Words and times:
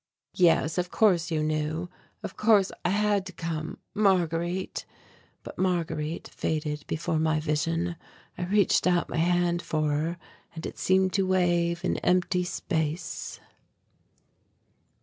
"Yes, 0.37 0.79
of 0.79 0.89
course 0.89 1.29
you 1.29 1.43
knew. 1.43 1.87
Of 2.23 2.35
course, 2.35 2.71
I 2.83 2.89
had 2.89 3.23
to 3.27 3.31
come 3.31 3.77
Marguerite" 3.93 4.83
But 5.43 5.59
Marguerite 5.59 6.27
faded 6.29 6.83
before 6.87 7.19
my 7.19 7.39
vision. 7.39 7.95
I 8.35 8.45
reached 8.45 8.87
out 8.87 9.09
my 9.09 9.17
hand 9.17 9.61
for 9.61 9.91
her 9.91 10.17
and 10.55 10.65
it 10.65 10.79
seemed 10.79 11.13
to 11.13 11.27
wave 11.27 11.85
in 11.85 11.97
empty 11.97 12.43
space.... 12.43 13.39